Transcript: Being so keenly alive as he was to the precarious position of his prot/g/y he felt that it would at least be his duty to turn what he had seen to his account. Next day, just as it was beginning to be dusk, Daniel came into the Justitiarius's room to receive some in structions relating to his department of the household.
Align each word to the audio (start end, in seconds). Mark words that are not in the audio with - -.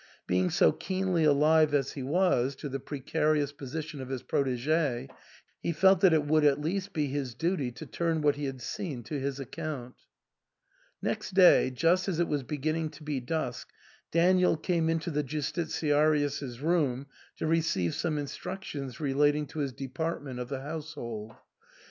Being 0.25 0.49
so 0.49 0.71
keenly 0.71 1.25
alive 1.25 1.75
as 1.75 1.91
he 1.91 2.01
was 2.01 2.55
to 2.55 2.67
the 2.67 2.79
precarious 2.79 3.51
position 3.51 4.01
of 4.01 4.09
his 4.09 4.23
prot/g/y 4.23 5.07
he 5.61 5.71
felt 5.71 6.01
that 6.01 6.11
it 6.11 6.25
would 6.25 6.43
at 6.43 6.59
least 6.59 6.91
be 6.91 7.05
his 7.05 7.35
duty 7.35 7.71
to 7.73 7.85
turn 7.85 8.23
what 8.23 8.35
he 8.35 8.45
had 8.45 8.63
seen 8.63 9.03
to 9.03 9.19
his 9.19 9.39
account. 9.39 9.93
Next 11.03 11.35
day, 11.35 11.69
just 11.69 12.07
as 12.07 12.19
it 12.19 12.27
was 12.27 12.41
beginning 12.41 12.89
to 12.97 13.03
be 13.03 13.19
dusk, 13.19 13.69
Daniel 14.11 14.57
came 14.57 14.89
into 14.89 15.11
the 15.11 15.23
Justitiarius's 15.23 16.61
room 16.61 17.05
to 17.37 17.45
receive 17.45 17.93
some 17.93 18.17
in 18.17 18.25
structions 18.25 18.99
relating 18.99 19.45
to 19.45 19.59
his 19.59 19.71
department 19.71 20.39
of 20.39 20.49
the 20.49 20.61
household. 20.61 21.35